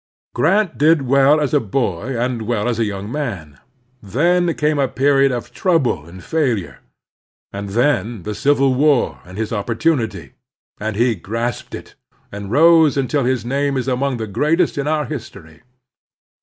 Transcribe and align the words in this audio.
Grant 0.33 0.79
did 0.79 1.03
well 1.03 1.39
as 1.39 1.53
a 1.53 1.59
boy 1.59 2.19
and 2.19 2.41
well 2.47 2.67
as 2.67 2.79
a 2.79 2.85
young 2.89 3.11
man; 3.11 3.59
then 4.01 4.51
came 4.55 4.79
a 4.79 4.87
period 4.87 5.31
of 5.31 5.53
trouble 5.53 6.07
and 6.07 6.23
failure, 6.23 6.79
and 7.53 7.69
then 7.69 8.23
the 8.23 8.33
Civil 8.33 8.73
War 8.73 9.19
and 9.25 9.37
his 9.37 9.53
opportunity; 9.53 10.33
and 10.79 10.95
he 10.95 11.13
grasped 11.13 11.75
it, 11.75 11.93
and 12.31 12.49
rose 12.49 12.97
imtil 12.97 13.27
his 13.27 13.45
name 13.45 13.77
is 13.77 13.87
among 13.87 14.17
the 14.17 14.25
greatest 14.25 14.75
in 14.75 14.87
our 14.87 15.05
history. 15.05 15.61